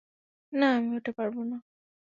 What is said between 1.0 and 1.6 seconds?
পরবো না!